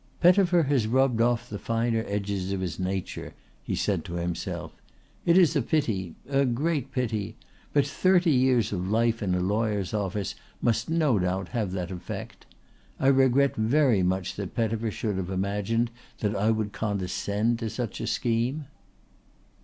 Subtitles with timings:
[0.19, 4.71] "Pettifer has rubbed off the finer edges of his nature," he said to himself.
[5.27, 7.35] "It is a pity a great pity.
[7.71, 12.47] But thirty years of life in a lawyer's office must no doubt have that effect.
[12.99, 15.91] I regret very much that Pettifer should have imagined
[16.21, 18.65] that I would condescend to such a scheme."